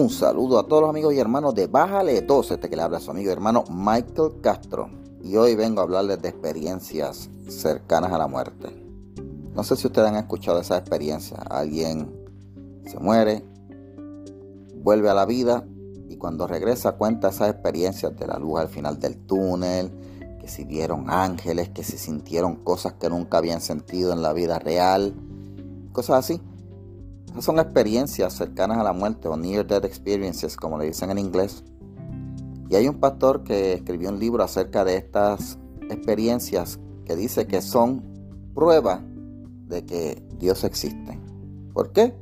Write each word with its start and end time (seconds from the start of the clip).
Un 0.00 0.08
saludo 0.08 0.58
a 0.58 0.66
todos 0.66 0.80
los 0.80 0.88
amigos 0.88 1.12
y 1.12 1.18
hermanos 1.18 1.54
de 1.54 1.66
Bájale 1.66 2.22
12, 2.22 2.54
este 2.54 2.70
que 2.70 2.76
le 2.76 2.80
habla 2.80 2.96
a 2.96 3.00
su 3.00 3.10
amigo 3.10 3.28
y 3.28 3.32
hermano 3.34 3.64
Michael 3.70 4.40
Castro. 4.40 4.88
Y 5.22 5.36
hoy 5.36 5.54
vengo 5.56 5.80
a 5.80 5.82
hablarles 5.82 6.22
de 6.22 6.30
experiencias 6.30 7.28
cercanas 7.50 8.10
a 8.10 8.16
la 8.16 8.26
muerte. 8.26 8.74
No 9.54 9.62
sé 9.62 9.76
si 9.76 9.88
ustedes 9.88 10.08
han 10.08 10.16
escuchado 10.16 10.58
esa 10.58 10.78
experiencia. 10.78 11.36
Alguien 11.50 12.10
se 12.86 12.98
muere, 12.98 13.44
vuelve 14.76 15.10
a 15.10 15.14
la 15.14 15.26
vida 15.26 15.66
y 16.08 16.16
cuando 16.16 16.46
regresa 16.46 16.92
cuenta 16.92 17.28
esas 17.28 17.50
experiencias 17.50 18.16
de 18.16 18.26
la 18.26 18.38
luz 18.38 18.58
al 18.58 18.68
final 18.68 18.98
del 18.98 19.18
túnel, 19.26 19.92
que 20.40 20.48
si 20.48 20.64
vieron 20.64 21.10
ángeles, 21.10 21.68
que 21.68 21.84
se 21.84 21.98
sintieron 21.98 22.56
cosas 22.56 22.94
que 22.94 23.10
nunca 23.10 23.36
habían 23.36 23.60
sentido 23.60 24.14
en 24.14 24.22
la 24.22 24.32
vida 24.32 24.58
real, 24.58 25.12
cosas 25.92 26.20
así. 26.20 26.40
Esas 27.30 27.44
son 27.44 27.58
experiencias 27.58 28.32
cercanas 28.34 28.78
a 28.78 28.82
la 28.82 28.92
muerte 28.92 29.28
o 29.28 29.36
near 29.36 29.66
death 29.66 29.84
experiences, 29.84 30.56
como 30.56 30.78
le 30.78 30.86
dicen 30.86 31.10
en 31.10 31.18
inglés. 31.18 31.62
Y 32.68 32.76
hay 32.76 32.88
un 32.88 33.00
pastor 33.00 33.44
que 33.44 33.74
escribió 33.74 34.10
un 34.10 34.18
libro 34.18 34.42
acerca 34.42 34.84
de 34.84 34.96
estas 34.96 35.58
experiencias 35.88 36.78
que 37.04 37.16
dice 37.16 37.46
que 37.46 37.62
son 37.62 38.02
prueba 38.54 39.02
de 39.66 39.84
que 39.84 40.22
Dios 40.38 40.64
existe. 40.64 41.18
¿Por 41.72 41.92
qué? 41.92 42.14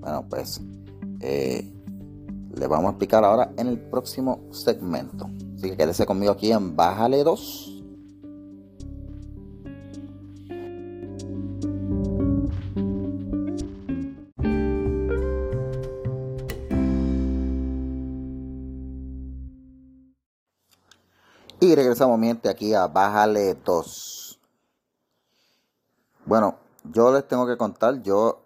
Bueno, 0.00 0.26
pues 0.28 0.60
eh, 1.20 1.72
le 2.54 2.66
vamos 2.66 2.86
a 2.86 2.90
explicar 2.90 3.24
ahora 3.24 3.52
en 3.56 3.66
el 3.66 3.78
próximo 3.78 4.40
segmento. 4.50 5.28
Así 5.56 5.70
que 5.70 5.76
quédese 5.76 6.06
conmigo 6.06 6.32
aquí 6.32 6.52
en 6.52 6.76
Bájale 6.76 7.24
2. 7.24 7.77
Y 21.68 21.74
regresamos 21.74 22.18
miente 22.18 22.48
aquí 22.48 22.72
a 22.72 22.86
Bájale 22.86 23.54
2. 23.62 24.40
Bueno, 26.24 26.56
yo 26.84 27.12
les 27.12 27.28
tengo 27.28 27.46
que 27.46 27.58
contar, 27.58 28.00
yo 28.00 28.40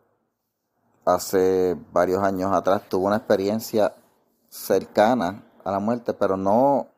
hace 1.05 1.77
varios 1.93 2.21
años 2.25 2.53
atrás 2.53 2.83
tuve 2.89 3.07
una 3.07 3.19
experiencia 3.19 3.95
cercana 4.49 5.45
a 5.63 5.71
la 5.71 5.79
muerte, 5.79 6.15
pero 6.15 6.37
no, 6.37 6.89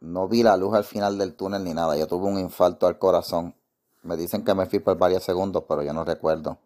no 0.00 0.28
vi 0.28 0.42
la 0.42 0.56
luz 0.56 0.72
al 0.74 0.84
final 0.84 1.18
del 1.18 1.34
túnel 1.34 1.62
ni 1.62 1.74
nada. 1.74 1.94
Yo 1.94 2.06
tuve 2.06 2.26
un 2.26 2.38
infarto 2.38 2.86
al 2.86 2.98
corazón. 2.98 3.54
Me 4.02 4.16
dicen 4.16 4.42
que 4.42 4.54
me 4.54 4.64
fui 4.64 4.78
por 4.78 4.96
varios 4.96 5.24
segundos, 5.24 5.64
pero 5.68 5.82
yo 5.82 5.92
no 5.92 6.06
recuerdo. 6.06 6.56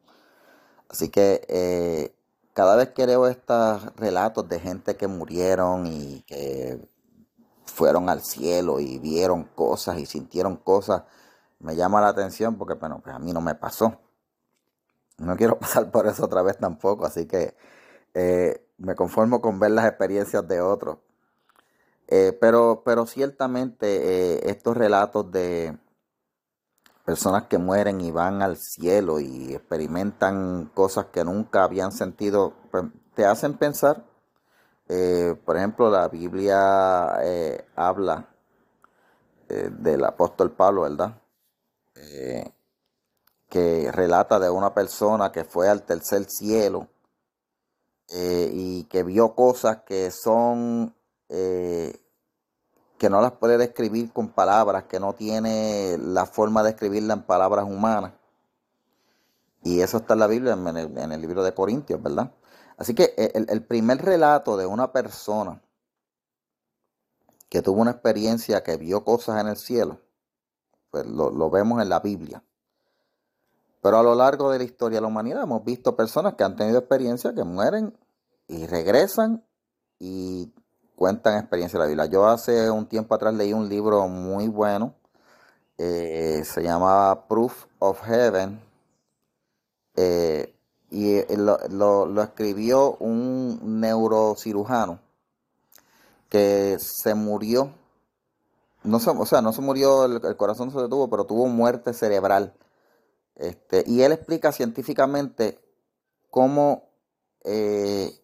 Así 0.89 1.09
que 1.09 1.45
eh, 1.49 2.15
cada 2.53 2.77
vez 2.77 2.91
que 2.91 3.09
leo 3.09 3.27
estos 3.27 3.87
relatos 3.97 4.49
de 4.49 4.61
gente 4.61 4.97
que 4.97 5.09
murieron 5.09 5.85
y 5.89 6.23
que 6.29 6.94
fueron 7.67 8.09
al 8.09 8.23
cielo 8.23 8.81
y 8.81 8.99
vieron 8.99 9.45
cosas 9.45 9.99
y 9.99 10.07
sintieron 10.07 10.57
cosas, 10.57 11.03
me 11.61 11.77
llama 11.77 12.01
la 12.01 12.09
atención 12.09 12.57
porque 12.57 12.75
bueno, 12.75 13.01
pues 13.03 13.15
a 13.15 13.19
mí 13.19 13.33
no 13.33 13.41
me 13.41 13.55
pasó. 13.55 13.99
No 15.19 15.37
quiero 15.37 15.59
pasar 15.61 15.91
por 15.91 16.07
eso 16.07 16.25
otra 16.25 16.43
vez 16.43 16.59
tampoco, 16.59 17.07
así 17.07 17.27
que 17.27 17.55
eh, 18.15 18.67
me 18.79 18.95
conformo 18.95 19.41
con 19.41 19.59
ver 19.59 19.73
las 19.73 19.87
experiencias 19.87 20.47
de 20.47 20.61
otros. 20.61 20.99
Eh, 22.09 22.37
pero, 22.39 22.83
pero 22.85 23.07
ciertamente 23.07 23.87
eh, 23.87 24.51
estos 24.51 24.77
relatos 24.77 25.31
de 25.33 25.79
personas 27.05 27.45
que 27.45 27.59
mueren 27.59 28.01
y 28.01 28.11
van 28.11 28.43
al 28.43 28.57
cielo 28.57 29.21
y 29.21 29.55
experimentan 29.55 30.71
cosas 30.75 31.07
que 31.07 31.25
nunca 31.25 31.65
habían 31.65 31.93
sentido, 31.93 32.55
pues, 32.71 32.85
te 33.15 33.25
hacen 33.25 33.55
pensar 33.55 34.05
eh, 34.89 35.35
por 35.45 35.57
ejemplo, 35.57 35.91
la 35.91 36.09
Biblia 36.09 37.19
eh, 37.23 37.65
habla 37.75 38.29
eh, 39.49 39.71
del 39.71 40.05
apóstol 40.05 40.53
Pablo, 40.53 40.83
¿verdad? 40.83 41.21
que 43.49 43.91
relata 43.93 44.41
de 44.41 44.51
una 44.51 44.75
persona 44.75 45.31
que 45.31 45.45
fue 45.45 45.69
al 45.69 45.85
tercer 45.85 46.25
cielo 46.25 46.89
y 48.09 48.85
que 48.85 49.05
vio 49.05 49.35
cosas 49.35 49.79
que 49.87 50.11
son 50.11 50.93
que 51.29 53.11
no 53.11 53.21
las 53.21 53.33
puede 53.33 53.57
describir 53.57 54.13
con 54.13 54.29
palabras, 54.29 54.85
que 54.85 54.99
no 54.99 55.15
tiene 55.15 55.97
la 55.99 56.27
forma 56.27 56.63
de 56.63 56.71
escribirla 56.71 57.15
en 57.15 57.23
palabras 57.23 57.65
humanas. 57.65 58.13
Y 59.63 59.81
eso 59.81 59.99
está 59.99 60.15
en 60.15 60.21
la 60.21 60.27
Biblia, 60.27 60.53
en 60.53 61.13
el 61.13 61.21
libro 61.21 61.43
de 61.45 61.55
Corintios, 61.55 62.03
¿verdad? 62.03 62.33
Así 62.77 62.95
que 62.95 63.15
eh, 63.17 63.33
el, 63.49 63.65
primer 63.65 63.99
relato 63.99 64.57
de 64.57 64.67
una 64.67 64.93
persona 64.93 65.63
que 67.49 67.63
tuvo 67.63 67.81
una 67.81 67.93
experiencia 67.93 68.63
que 68.63 68.77
vio 68.77 69.05
cosas 69.05 69.41
en 69.41 69.49
el 69.49 69.57
cielo, 69.57 70.01
pues 70.91 71.07
lo, 71.07 71.51
vemos 71.51 71.81
en 71.81 71.89
la 71.89 72.01
Biblia. 72.01 72.43
Pero 73.81 73.99
a 73.99 74.03
lo 74.03 74.15
largo 74.15 74.51
de 74.51 74.59
la 74.59 74.65
historia 74.65 74.97
de 74.97 75.03
la 75.03 75.09
humanidad 75.09 75.43
hemos 75.43 75.65
visto 75.65 75.95
personas 75.95 76.35
que 76.35 76.45
han 76.45 76.57
tenido 76.57 76.79
experiencias 76.79 77.35
que 77.35 77.45
mueren 77.45 77.97
y 78.49 78.67
regresan 78.67 79.45
y 79.99 80.53
cuentan 80.97 81.39
experiencias 81.39 81.75
de 81.75 81.79
la 81.81 81.89
Biblia. 81.89 82.07
Yo 82.07 82.27
hace 82.27 82.71
un 82.71 82.87
tiempo 82.87 83.15
atrás 83.15 83.35
leí 83.35 83.53
un 83.53 83.69
libro 83.69 84.09
muy 84.09 84.49
bueno, 84.49 84.95
eh, 85.77 86.43
se 86.45 86.63
llamaba 86.63 87.29
Proof 87.29 87.67
of 87.79 88.01
Heaven. 88.03 88.61
Eh, 89.97 90.54
y 90.95 91.17
eh, 91.17 91.27
lo, 91.37 92.23
escribió 92.23 92.97
un 93.01 93.81
neurocirujano 93.81 95.01
que 96.29 96.77
se 96.79 97.17
murió, 97.17 97.73
no 98.85 99.01
se, 99.01 99.11
o 99.11 99.27
sea, 99.27 99.43
no 99.43 99.53
se 99.53 99.61
murió, 99.61 100.05
el, 100.05 100.37
corazón 100.37 100.71
se 100.71 100.79
detuvo, 100.79 101.11
pero 101.11 101.25
tuvo 101.25 101.49
muerte 101.49 101.93
cerebral. 101.95 102.55
Este, 103.35 103.83
y 103.89 104.03
él 104.03 104.13
explica 104.13 104.53
científicamente 104.53 105.59
cómo 106.31 106.85
eh, 107.43 108.17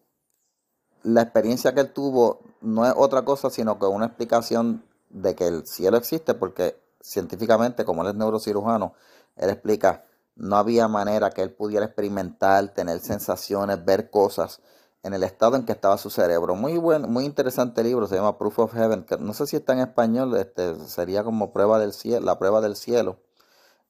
la 1.03 1.23
experiencia 1.23 1.73
que 1.73 1.81
él 1.81 1.91
tuvo 1.91 2.39
no 2.61 2.85
es 2.85 2.93
otra 2.95 3.25
cosa, 3.25 3.49
sino 3.49 3.79
que 3.79 3.85
una 3.85 4.05
explicación 4.05 4.85
de 5.09 5.35
que 5.35 5.47
el 5.47 5.67
cielo 5.67 5.97
existe, 5.97 6.35
porque 6.35 6.77
científicamente, 7.01 7.83
como 7.83 8.03
él 8.03 8.09
es 8.11 8.15
neurocirujano, 8.15 8.93
él 9.35 9.49
explica 9.49 10.05
no 10.35 10.55
había 10.57 10.87
manera 10.87 11.29
que 11.31 11.41
él 11.41 11.51
pudiera 11.51 11.85
experimentar, 11.85 12.73
tener 12.73 12.99
sensaciones, 12.99 13.83
ver 13.83 14.09
cosas 14.09 14.61
en 15.03 15.13
el 15.13 15.23
estado 15.23 15.55
en 15.55 15.65
que 15.65 15.71
estaba 15.71 15.97
su 15.97 16.09
cerebro. 16.09 16.55
Muy 16.55 16.77
buen, 16.77 17.11
muy 17.11 17.25
interesante 17.25 17.83
libro, 17.83 18.07
se 18.07 18.15
llama 18.15 18.37
Proof 18.37 18.59
of 18.59 18.73
Heaven, 18.73 19.03
que 19.03 19.17
no 19.17 19.33
sé 19.33 19.47
si 19.47 19.55
está 19.55 19.73
en 19.73 19.79
español, 19.79 20.35
este, 20.37 20.75
sería 20.87 21.23
como 21.23 21.51
prueba 21.51 21.79
del 21.79 21.93
cielo, 21.93 22.25
la 22.25 22.37
prueba 22.37 22.61
del 22.61 22.75
cielo. 22.75 23.19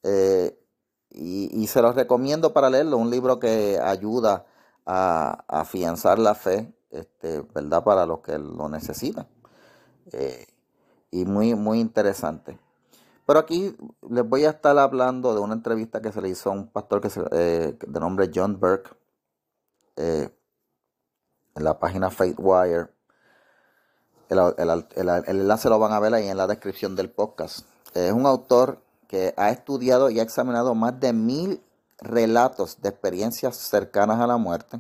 Eh, 0.04 0.58
y, 1.10 1.68
se 1.68 1.82
los 1.82 1.96
recomiendo 1.96 2.54
para 2.54 2.70
leerlo, 2.70 2.98
un 2.98 3.10
libro 3.10 3.40
que 3.40 3.80
ayuda 3.84 4.46
a, 4.86 5.44
afianzar 5.48 6.20
la 6.20 6.36
fe, 6.36 6.74
este, 6.90 7.42
¿verdad? 7.54 7.84
Para 7.84 8.06
los 8.06 8.20
que 8.22 8.38
lo 8.38 8.70
necesitan. 8.70 9.28
Eh, 10.14 10.48
y 11.12 11.26
muy, 11.26 11.56
muy 11.56 11.80
interesante. 11.82 12.58
Pero 13.32 13.40
aquí 13.40 13.74
les 14.10 14.28
voy 14.28 14.44
a 14.44 14.50
estar 14.50 14.78
hablando 14.78 15.34
de 15.34 15.40
una 15.40 15.54
entrevista 15.54 16.02
que 16.02 16.12
se 16.12 16.22
le 16.22 16.28
hizo 16.28 16.50
a 16.50 16.52
un 16.52 16.68
pastor 16.68 17.00
que 17.00 17.10
se, 17.10 17.22
eh, 17.32 17.78
de 17.80 18.00
nombre 18.02 18.30
John 18.36 18.60
Burke 18.60 18.92
eh, 19.96 20.30
en 21.56 21.64
la 21.64 21.80
página 21.80 22.12
FaithWire. 22.12 22.90
El, 24.28 24.86
el, 24.98 25.10
enlace 25.28 25.70
lo 25.70 25.80
van 25.80 25.94
a 25.94 26.02
ver 26.02 26.14
ahí 26.14 26.28
en 26.28 26.36
la 26.36 26.46
descripción 26.46 26.94
del 26.98 27.10
podcast. 27.10 27.66
Es 27.94 28.12
un 28.12 28.26
autor 28.26 28.82
que 29.08 29.34
ha 29.38 29.50
estudiado 29.50 30.10
y 30.10 30.20
ha 30.20 30.24
examinado 30.24 30.76
más 30.76 31.00
de 31.00 31.14
mil 31.14 31.64
relatos 32.00 32.82
de 32.82 32.90
experiencias 32.90 33.56
cercanas 33.56 34.20
a 34.20 34.28
la 34.28 34.36
muerte. 34.36 34.78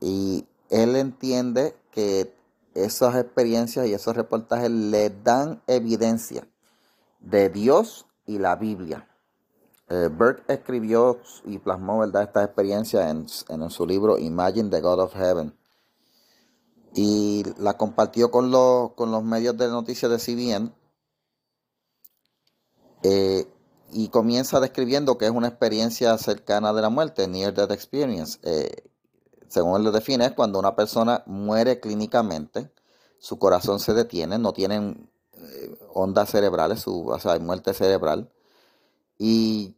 Y 0.00 0.48
él 0.68 0.96
entiende 0.96 1.76
que 1.92 2.34
esas 2.74 3.14
experiencias 3.14 3.86
y 3.86 3.94
esos 3.94 4.16
reportajes 4.16 4.68
le 4.68 5.10
dan 5.10 5.62
evidencia 5.68 6.44
de 7.20 7.48
Dios 7.48 8.06
y 8.26 8.38
la 8.38 8.56
Biblia. 8.56 9.08
Eh, 9.88 10.08
Burke 10.08 10.44
escribió 10.52 11.20
y 11.44 11.58
plasmó 11.58 11.98
¿verdad? 11.98 12.22
esta 12.22 12.44
experiencia 12.44 13.10
en, 13.10 13.28
su 13.28 13.86
libro 13.86 14.18
Imagine 14.18 14.70
the 14.70 14.80
God 14.80 15.00
of 15.00 15.14
Heaven 15.14 15.56
y 16.94 17.44
la 17.58 17.76
compartió 17.76 18.30
con, 18.30 18.50
los, 18.50 18.92
con 18.92 19.10
los 19.10 19.22
medios 19.22 19.56
de 19.56 19.68
noticias 19.68 20.10
de 20.10 20.18
CBN 20.18 20.72
eh, 23.02 23.46
y 23.92 24.08
comienza 24.08 24.60
describiendo 24.60 25.18
que 25.18 25.24
es 25.26 25.30
una 25.30 25.48
experiencia 25.48 26.16
cercana 26.18 26.72
de 26.72 26.82
la 26.82 26.90
muerte, 26.90 27.26
Near 27.26 27.54
Death 27.54 27.72
Experience. 27.72 28.38
Eh, 28.42 28.88
según 29.48 29.78
él 29.78 29.84
lo 29.84 29.90
define, 29.90 30.26
es 30.26 30.32
cuando 30.32 30.60
una 30.60 30.76
persona 30.76 31.24
muere 31.26 31.80
clínicamente, 31.80 32.70
su 33.18 33.38
corazón 33.38 33.80
se 33.80 33.92
detiene, 33.92 34.38
no 34.38 34.52
tienen 34.52 35.09
ondas 35.92 36.30
cerebrales, 36.30 36.80
su, 36.80 37.08
o 37.08 37.18
sea, 37.18 37.38
muerte 37.38 37.74
cerebral. 37.74 38.30
Y 39.18 39.74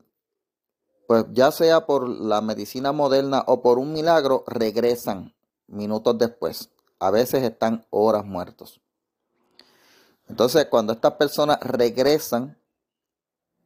pues 1.06 1.26
ya 1.32 1.50
sea 1.50 1.86
por 1.86 2.08
la 2.08 2.40
medicina 2.40 2.92
moderna 2.92 3.44
o 3.46 3.60
por 3.60 3.78
un 3.78 3.92
milagro, 3.92 4.44
regresan 4.46 5.34
minutos 5.66 6.16
después. 6.18 6.70
A 6.98 7.10
veces 7.10 7.42
están 7.42 7.84
horas 7.90 8.24
muertos. 8.24 8.80
Entonces, 10.28 10.66
cuando 10.66 10.92
estas 10.92 11.14
personas 11.14 11.58
regresan, 11.60 12.56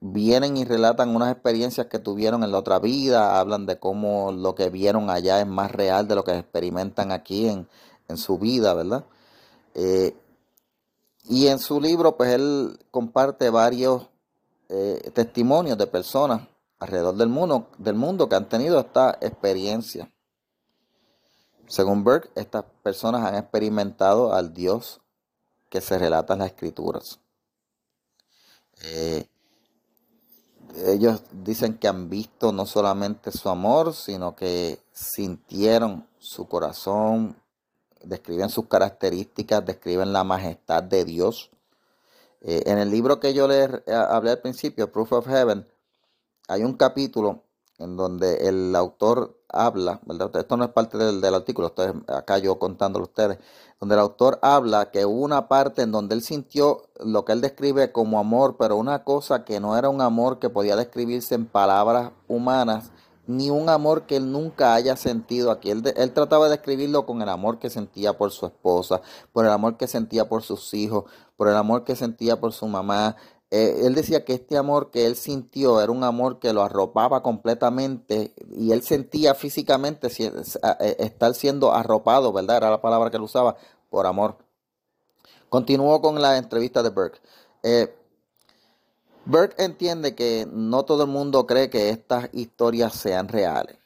vienen 0.01 0.57
y 0.57 0.65
relatan 0.65 1.15
unas 1.15 1.33
experiencias 1.33 1.87
que 1.87 1.99
tuvieron 1.99 2.43
en 2.43 2.53
la 2.53 2.59
otra 2.59 2.79
vida, 2.79 3.39
hablan 3.39 3.67
de 3.67 3.79
cómo 3.79 4.33
lo 4.33 4.55
que 4.55 4.71
vieron 4.71 5.11
allá 5.11 5.41
es 5.41 5.47
más 5.47 5.71
real 5.71 6.09
de 6.09 6.15
lo 6.15 6.25
que 6.25 6.37
experimentan 6.37 7.13
aquí 7.13 7.49
en, 7.49 7.69
su 8.17 8.39
vida, 8.39 8.73
¿verdad? 8.75 9.05
Eh, 9.75 10.17
y 11.29 11.49
en 11.49 11.59
su 11.59 11.81
libro, 11.81 12.17
pues 12.17 12.31
él 12.31 12.79
comparte 12.91 13.51
varios 13.51 14.09
eh, 14.69 15.11
testimonios 15.13 15.77
de 15.79 15.87
personas 15.87 16.43
alrededor 16.79 17.17
del 17.17 17.29
mundo, 17.29 17.69
del 17.79 17.95
mundo 17.95 18.29
que 18.29 18.37
han 18.37 18.49
tenido 18.49 18.79
esta 18.79 19.19
experiencia. 19.21 20.13
Según 21.67 22.05
Burke, 22.05 22.31
estas 22.37 22.65
personas 22.83 23.25
han 23.25 23.35
experimentado 23.35 24.33
al 24.33 24.55
Dios 24.55 25.01
que 25.69 25.81
se 25.81 25.99
relata 25.99 26.35
en 26.35 26.41
las 26.41 26.49
escrituras. 26.49 27.19
Eh, 28.83 29.27
ellos 30.85 31.23
dicen 31.33 31.79
que 31.79 31.89
han 31.89 32.09
visto 32.09 32.53
no 32.53 32.67
solamente 32.67 33.33
su 33.33 33.49
amor, 33.49 33.95
sino 33.95 34.37
que 34.37 34.79
sintieron 34.93 36.07
su 36.19 36.47
corazón, 36.47 37.37
describen 38.09 38.49
sus 38.49 38.67
características, 38.67 39.65
describen 39.65 40.13
la 40.13 40.25
majestad 40.25 40.83
de 40.83 41.05
Dios. 41.05 41.51
Eh, 42.41 42.63
en 42.67 42.79
el 42.79 42.91
libro 42.91 43.21
que 43.21 43.35
yo 43.35 43.49
les 43.49 43.69
eh, 43.87 43.95
hablé 43.95 44.31
al 44.31 44.41
principio, 44.41 44.91
Proof 44.93 45.13
of 45.13 45.27
Heaven, 45.27 45.67
hay 46.49 46.63
un 46.63 46.75
capítulo 46.75 47.43
en 47.79 47.97
donde 47.97 48.49
el 48.49 48.75
autor 48.75 49.37
habla, 49.49 50.01
¿verdad? 50.07 50.35
Esto 50.37 50.57
no 50.57 50.65
es 50.65 50.71
parte 50.71 50.97
del, 50.97 51.35
artículo, 51.35 51.75
acá 52.09 52.39
yo 52.39 52.59
contándolo 52.59 53.05
a 53.05 53.09
ustedes, 53.09 53.39
donde 53.81 53.95
el 53.95 54.01
autor 54.01 54.39
habla 54.43 54.91
que 54.91 55.05
hubo 55.05 55.23
una 55.23 55.49
parte 55.49 55.83
en 55.83 55.93
donde 55.93 56.15
él 56.15 56.23
sintió 56.23 56.85
lo 57.01 57.25
que 57.25 57.33
él 57.33 57.41
describe 57.41 57.93
como 57.93 58.19
amor, 58.19 58.57
pero 58.59 58.77
una 58.77 59.05
cosa 59.05 59.45
que 59.45 59.61
no 59.61 59.77
era 59.77 59.89
un 59.89 60.01
amor 60.01 60.39
que 60.39 60.49
podía 60.49 60.77
describirse 60.77 61.35
en 61.35 61.47
palabras 61.47 62.13
humanas, 62.29 62.91
ni 63.27 63.51
un 63.51 63.69
amor 63.69 64.07
que 64.07 64.17
él 64.17 64.31
nunca 64.33 64.75
haya 64.75 64.97
sentido 64.97 65.51
aquí. 65.51 65.71
Él, 65.71 65.83
él 65.97 66.13
trataba 66.13 66.47
de 66.47 66.53
describirlo 66.53 67.07
con 67.07 67.23
el 67.23 67.29
amor 67.29 67.59
que 67.59 67.71
sentía 67.71 68.17
por 68.17 68.31
su 68.31 68.47
esposa, 68.47 69.01
por 69.33 69.45
el 69.45 69.51
amor 69.51 69.77
que 69.77 69.87
sentía 69.87 70.29
por 70.29 70.43
sus 70.43 70.73
hijos, 70.75 71.05
por 71.37 71.49
el 71.49 71.57
amor 71.57 71.85
que 71.85 71.97
sentía 71.97 72.41
por 72.41 72.53
su 72.53 72.67
mamá, 72.67 73.17
eh, 73.51 73.83
él 73.87 73.95
decía 73.95 74.25
que 74.25 74.35
este 74.35 74.59
amor 74.59 74.91
que 74.91 75.07
él 75.07 75.15
sintió 75.15 75.81
era 75.81 75.93
un 75.93 76.03
amor 76.03 76.41
que 76.41 76.53
lo 76.53 76.63
arropaba 76.63 77.23
completamente 77.23 78.35
y 78.57 78.73
él 78.73 78.83
sentía 78.83 79.35
físicamente 79.35 80.09
eh, 80.09 80.97
estar 80.99 81.33
siendo 81.35 81.73
arropado, 81.73 82.33
¿verdad? 82.33 82.57
Era 82.57 82.71
la 82.71 82.81
palabra 82.81 83.11
que 83.11 83.19
él 83.19 83.23
usaba, 83.23 83.57
por 83.89 84.07
amor. 84.07 84.39
Continuó 85.49 86.01
con 86.03 86.21
la 86.21 86.39
entrevista 86.39 86.83
de 86.83 86.91
Burke. 86.91 87.21
Eh, 87.63 87.95
Burke 89.27 89.63
entiende 89.63 90.15
que 90.15 90.47
no 90.51 90.85
todo 90.85 91.03
el 91.03 91.11
mundo 91.11 91.47
cree 91.47 91.69
que 91.69 91.91
estas 91.91 92.31
historias 92.33 92.95
sean 92.95 93.29
reales. 93.29 93.77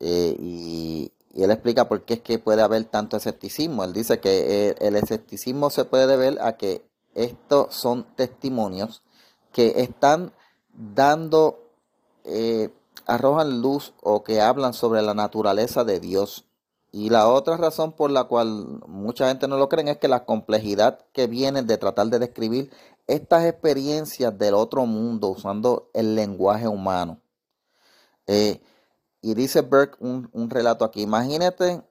y, 0.00 1.12
él 1.34 1.50
explica 1.50 1.88
por 1.88 2.02
qué 2.02 2.14
es 2.14 2.20
que 2.20 2.38
puede 2.38 2.60
haber 2.60 2.84
tanto 2.84 3.16
escepticismo. 3.16 3.84
Él 3.84 3.94
dice 3.94 4.20
que 4.20 4.76
el 4.78 4.96
escepticismo 4.96 5.70
se 5.70 5.86
puede 5.86 6.06
deber 6.06 6.38
a 6.42 6.58
que 6.58 6.84
estos 7.14 7.74
son 7.74 8.04
testimonios 8.16 9.02
que 9.52 9.80
están 9.80 10.32
dando, 10.74 11.58
eh, 12.24 12.70
arrojan 13.06 13.60
luz 13.62 13.94
o 14.02 14.22
que 14.24 14.40
hablan 14.40 14.74
sobre 14.74 15.02
la 15.02 15.14
naturaleza 15.14 15.84
de 15.84 16.00
Dios. 16.00 16.44
Y 16.90 17.08
la 17.08 17.28
otra 17.28 17.56
razón 17.56 17.92
por 17.92 18.10
la 18.10 18.24
cual 18.24 18.80
mucha 18.86 19.28
gente 19.28 19.48
no 19.48 19.56
lo 19.56 19.70
cree 19.70 19.90
es 19.90 19.96
que 19.96 20.08
la 20.08 20.26
complejidad 20.26 20.98
que 21.12 21.26
viene 21.26 21.62
de 21.62 21.78
tratar 21.78 22.08
de 22.08 22.18
describir 22.18 22.70
estas 23.06 23.44
experiencias 23.44 24.36
del 24.38 24.54
otro 24.54 24.86
mundo 24.86 25.28
usando 25.28 25.90
el 25.94 26.14
lenguaje 26.14 26.68
humano. 26.68 27.20
Eh, 28.26 28.62
y 29.20 29.34
dice 29.34 29.60
Burke 29.60 29.96
un, 30.00 30.28
un 30.32 30.50
relato 30.50 30.84
aquí. 30.84 31.02
Imagínate 31.02 31.82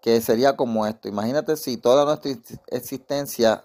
que 0.00 0.20
sería 0.20 0.56
como 0.56 0.86
esto. 0.86 1.08
Imagínate 1.08 1.56
si 1.56 1.76
toda 1.76 2.04
nuestra 2.04 2.32
existencia 2.68 3.64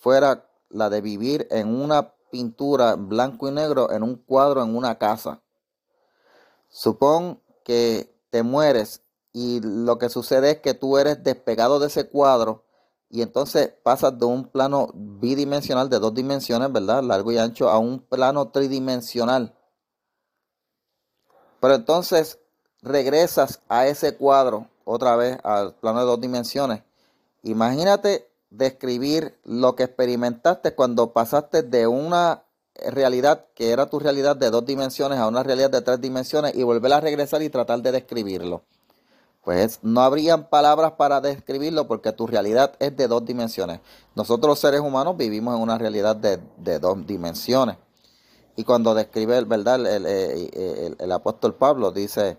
fuera 0.00 0.48
la 0.68 0.88
de 0.88 1.00
vivir 1.00 1.46
en 1.50 1.74
una 1.74 2.14
pintura 2.30 2.94
blanco 2.94 3.48
y 3.48 3.52
negro, 3.52 3.90
en 3.92 4.02
un 4.02 4.16
cuadro, 4.16 4.62
en 4.62 4.74
una 4.74 4.96
casa. 4.98 5.42
Supón 6.68 7.40
que 7.64 8.14
te 8.30 8.42
mueres 8.42 9.02
y 9.32 9.60
lo 9.60 9.98
que 9.98 10.08
sucede 10.08 10.52
es 10.52 10.60
que 10.60 10.74
tú 10.74 10.98
eres 10.98 11.22
despegado 11.22 11.78
de 11.78 11.88
ese 11.88 12.08
cuadro 12.08 12.64
y 13.12 13.20
entonces 13.20 13.70
pasas 13.82 14.18
de 14.18 14.24
un 14.24 14.48
plano 14.48 14.88
bidimensional 14.94 15.90
de 15.90 15.98
dos 15.98 16.14
dimensiones, 16.14 16.72
¿verdad? 16.72 17.02
Largo 17.02 17.30
y 17.30 17.36
ancho, 17.36 17.68
a 17.68 17.78
un 17.78 18.00
plano 18.00 18.48
tridimensional. 18.48 19.54
Pero 21.60 21.74
entonces 21.74 22.38
regresas 22.80 23.60
a 23.68 23.86
ese 23.86 24.16
cuadro 24.16 24.66
otra 24.84 25.14
vez 25.16 25.38
al 25.44 25.74
plano 25.74 26.00
de 26.00 26.06
dos 26.06 26.22
dimensiones. 26.22 26.84
Imagínate 27.42 28.30
describir 28.48 29.38
lo 29.44 29.76
que 29.76 29.82
experimentaste 29.82 30.74
cuando 30.74 31.12
pasaste 31.12 31.62
de 31.62 31.86
una 31.86 32.44
realidad 32.74 33.44
que 33.54 33.72
era 33.72 33.90
tu 33.90 33.98
realidad 33.98 34.36
de 34.36 34.48
dos 34.48 34.64
dimensiones 34.64 35.18
a 35.18 35.28
una 35.28 35.42
realidad 35.42 35.68
de 35.68 35.82
tres 35.82 36.00
dimensiones 36.00 36.54
y 36.54 36.62
volver 36.62 36.94
a 36.94 37.00
regresar 37.00 37.42
y 37.42 37.50
tratar 37.50 37.82
de 37.82 37.92
describirlo. 37.92 38.62
Pues 39.42 39.80
no 39.82 40.00
habrían 40.02 40.48
palabras 40.48 40.92
para 40.92 41.20
describirlo 41.20 41.88
porque 41.88 42.12
tu 42.12 42.26
realidad 42.26 42.74
es 42.78 42.96
de 42.96 43.08
dos 43.08 43.24
dimensiones. 43.24 43.80
Nosotros 44.14 44.48
los 44.48 44.58
seres 44.58 44.80
humanos 44.80 45.16
vivimos 45.16 45.56
en 45.56 45.62
una 45.62 45.78
realidad 45.78 46.16
de, 46.16 46.78
dos 46.78 47.06
dimensiones. 47.06 47.76
Y 48.54 48.64
cuando 48.64 48.94
describe, 48.94 49.42
¿verdad? 49.44 49.84
El, 49.86 50.96
el 50.98 51.12
apóstol 51.12 51.54
Pablo 51.54 51.90
dice, 51.90 52.38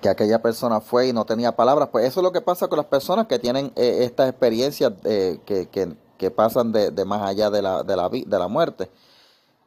que 0.00 0.08
aquella 0.08 0.40
persona 0.40 0.80
fue 0.80 1.08
y 1.08 1.12
no 1.12 1.24
tenía 1.24 1.54
palabras. 1.54 1.90
Pues 1.92 2.06
eso 2.06 2.20
es 2.20 2.24
lo 2.24 2.32
que 2.32 2.40
pasa 2.40 2.68
con 2.68 2.78
las 2.78 2.86
personas 2.86 3.26
que 3.26 3.38
tienen 3.38 3.72
eh, 3.76 3.98
estas 4.02 4.30
experiencias 4.30 4.92
eh, 5.04 5.38
que, 5.44 6.30
pasan 6.30 6.72
de, 6.72 7.04
más 7.04 7.22
allá 7.22 7.50
de 7.50 7.62
la, 7.62 7.82
de, 7.82 7.96
la, 7.96 8.08
de 8.08 8.38
la 8.38 8.48
muerte. 8.48 8.90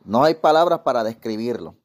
No 0.04 0.24
hay 0.24 0.36
palabras 0.36 0.80
para 0.80 1.04
describirlo. 1.04 1.76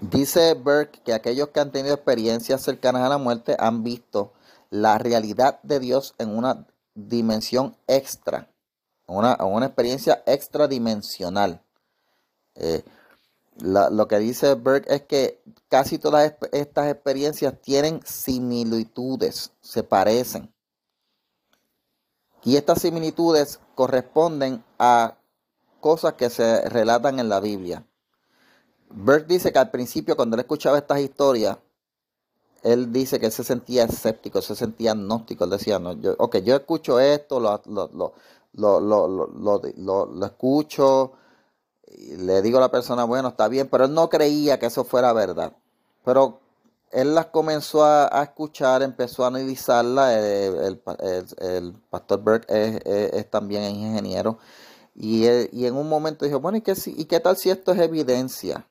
Dice 0.00 0.54
Burke 0.54 1.00
que 1.04 1.12
aquellos 1.12 1.48
que 1.48 1.60
han 1.60 1.72
tenido 1.72 1.94
experiencias 1.94 2.62
cercanas 2.62 3.02
a 3.02 3.08
la 3.08 3.18
muerte 3.18 3.56
han 3.58 3.82
visto 3.82 4.32
la 4.70 4.98
realidad 4.98 5.60
de 5.62 5.80
Dios 5.80 6.14
en 6.18 6.36
una 6.36 6.66
dimensión 6.94 7.76
extra, 7.86 8.48
una, 9.06 9.36
una 9.44 9.66
experiencia 9.66 10.22
extradimensional. 10.26 11.62
Eh, 12.54 12.84
lo 13.60 14.06
que 14.06 14.18
dice 14.18 14.54
Burke 14.54 14.94
es 14.94 15.02
que 15.02 15.42
casi 15.68 15.98
todas 15.98 16.32
estas 16.52 16.92
experiencias 16.92 17.60
tienen 17.60 18.00
similitudes, 18.04 19.50
se 19.60 19.82
parecen. 19.82 20.52
Y 22.44 22.56
estas 22.56 22.82
similitudes 22.82 23.58
corresponden 23.74 24.62
a 24.78 25.16
cosas 25.80 26.14
que 26.14 26.30
se 26.30 26.68
relatan 26.68 27.18
en 27.18 27.28
la 27.28 27.40
Biblia. 27.40 27.84
Burke 28.90 29.26
dice 29.26 29.52
que 29.52 29.58
al 29.58 29.70
principio 29.70 30.16
cuando 30.16 30.36
él 30.36 30.40
escuchaba 30.40 30.78
estas 30.78 31.00
historias, 31.00 31.58
él 32.62 32.92
dice 32.92 33.20
que 33.20 33.26
él 33.26 33.32
se 33.32 33.44
sentía 33.44 33.84
escéptico, 33.84 34.42
se 34.42 34.56
sentía 34.56 34.92
agnóstico. 34.92 35.44
Él 35.44 35.50
decía, 35.50 35.78
no, 35.78 35.92
yo, 35.92 36.14
ok, 36.18 36.38
yo 36.38 36.56
escucho 36.56 36.98
esto, 37.00 37.40
lo, 37.40 37.62
lo, 37.66 38.80
lo, 38.80 40.06
lo 40.06 40.26
escucho, 40.26 41.12
le 42.18 42.42
digo 42.42 42.58
a 42.58 42.62
la 42.62 42.70
persona, 42.70 43.04
bueno, 43.04 43.28
está 43.28 43.48
bien, 43.48 43.68
pero 43.68 43.84
él 43.84 43.94
no 43.94 44.08
creía 44.08 44.58
que 44.58 44.66
eso 44.66 44.84
fuera 44.84 45.12
verdad. 45.12 45.52
Pero 46.04 46.40
él 46.90 47.14
las 47.14 47.26
comenzó 47.26 47.84
a, 47.84 48.22
escuchar, 48.22 48.82
empezó 48.82 49.24
a 49.24 49.28
analizarla. 49.28 50.18
El, 50.18 51.74
pastor 51.90 52.20
Burke 52.22 52.46
es, 52.48 53.30
también 53.30 53.64
ingeniero. 53.64 54.38
Y, 54.94 55.26
en 55.26 55.76
un 55.76 55.88
momento 55.88 56.24
dijo, 56.24 56.40
bueno, 56.40 56.58
¿y 56.58 56.62
qué, 56.62 56.74
¿y 56.86 57.04
qué 57.04 57.20
tal 57.20 57.36
si 57.36 57.50
esto 57.50 57.72
es 57.72 57.78
evidencia? 57.80 58.66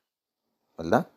¿Verdad? 0.77 1.07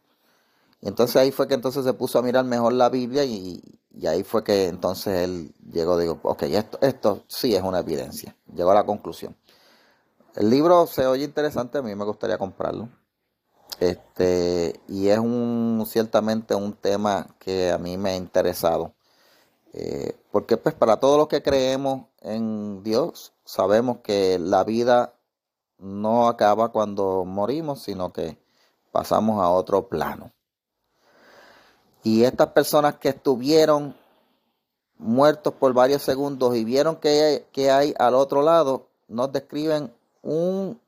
Y 0.80 0.88
entonces 0.88 1.16
ahí 1.16 1.30
fue 1.30 1.46
que 1.46 1.54
entonces 1.54 1.84
se 1.84 1.92
puso 1.92 2.18
a 2.18 2.22
mirar 2.22 2.44
mejor 2.44 2.72
la 2.72 2.88
Biblia 2.88 3.24
y, 3.24 3.62
y 3.92 4.06
ahí 4.06 4.24
fue 4.24 4.42
que 4.42 4.66
entonces 4.68 5.24
él 5.24 5.54
llegó, 5.70 5.98
digo, 5.98 6.18
ok, 6.22 6.44
esto, 6.44 6.78
esto 6.80 7.24
sí 7.28 7.54
es 7.54 7.62
una 7.62 7.80
evidencia. 7.80 8.34
Llegó 8.54 8.70
a 8.70 8.74
la 8.74 8.86
conclusión. 8.86 9.36
El 10.36 10.48
libro 10.48 10.86
se 10.86 11.06
oye 11.06 11.24
interesante, 11.24 11.78
a 11.78 11.82
mí 11.82 11.94
me 11.94 12.04
gustaría 12.04 12.38
comprarlo. 12.38 12.88
Este, 13.80 14.80
y 14.88 15.08
es 15.08 15.18
un 15.18 15.84
ciertamente 15.86 16.54
un 16.54 16.74
tema 16.74 17.26
que 17.38 17.70
a 17.70 17.78
mí 17.78 17.96
me 17.98 18.10
ha 18.10 18.16
interesado. 18.16 18.94
Eh, 19.72 20.16
porque 20.30 20.56
pues 20.56 20.74
para 20.74 20.98
todos 20.98 21.18
los 21.18 21.28
que 21.28 21.42
creemos 21.42 22.06
en 22.20 22.82
Dios, 22.82 23.32
sabemos 23.44 23.98
que 24.02 24.38
la 24.38 24.64
vida 24.64 25.14
no 25.78 26.28
acaba 26.28 26.72
cuando 26.72 27.24
morimos, 27.24 27.82
sino 27.82 28.12
que 28.12 28.38
pasamos 28.92 29.42
a 29.42 29.48
otro 29.50 29.88
plano. 29.88 30.32
Y 32.02 32.24
estas 32.24 32.48
personas 32.48 32.96
que 32.96 33.10
estuvieron 33.10 33.94
muertos 34.98 35.54
por 35.54 35.72
varios 35.72 36.02
segundos 36.02 36.56
y 36.56 36.64
vieron 36.64 36.96
que 36.96 37.08
hay, 37.08 37.46
que 37.52 37.70
hay 37.70 37.94
al 37.98 38.14
otro 38.14 38.42
lado, 38.42 38.88
nos 39.08 39.32
describen 39.32 39.92
un, 40.22 40.80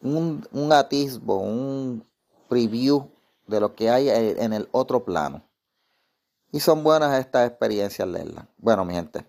un, 0.00 0.46
un 0.52 0.72
atisbo, 0.72 1.38
un 1.38 2.06
preview 2.48 3.08
de 3.46 3.60
lo 3.60 3.74
que 3.74 3.90
hay 3.90 4.08
en 4.08 4.52
el 4.52 4.68
otro 4.72 5.04
plano. 5.04 5.42
Y 6.50 6.60
son 6.60 6.82
buenas 6.82 7.18
estas 7.18 7.48
experiencias 7.48 8.08
leerlas. 8.08 8.46
Bueno, 8.56 8.84
mi 8.84 8.94
gente, 8.94 9.24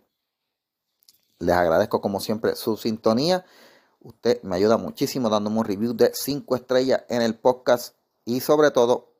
les 1.39 1.55
agradezco 1.55 2.01
como 2.01 2.19
siempre 2.19 2.55
su 2.55 2.77
sintonía. 2.77 3.45
Usted 4.01 4.41
me 4.43 4.55
ayuda 4.55 4.77
muchísimo 4.77 5.29
dándome 5.29 5.59
un 5.59 5.65
review 5.65 5.93
de 5.93 6.11
5 6.13 6.55
estrellas 6.55 7.03
en 7.09 7.21
el 7.21 7.35
podcast 7.35 7.95
y 8.23 8.39
sobre 8.39 8.71
todo 8.71 9.13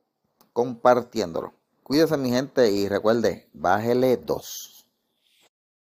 compartiéndolo. 0.54 1.54
Cuídense 1.84 2.18
mi 2.18 2.30
gente 2.30 2.72
y 2.72 2.88
recuerde, 2.88 3.50
bájele 3.54 4.16
dos. 4.18 4.79